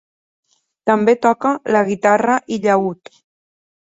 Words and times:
També 0.89 1.13
toca 1.25 1.51
la 1.75 1.83
guitarra 1.89 2.39
i 2.57 2.59
llaüt. 2.65 3.13